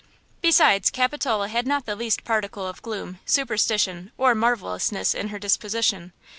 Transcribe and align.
Besides, 0.41 0.89
Capitola 0.89 1.47
had 1.47 1.67
not 1.67 1.85
the 1.85 1.95
least 1.95 2.23
particle 2.23 2.67
of 2.67 2.81
gloom, 2.81 3.19
superstition 3.23 4.11
or 4.17 4.33
marvelousness 4.33 5.13
in 5.13 5.27
her 5.27 5.37
disposition. 5.37 6.11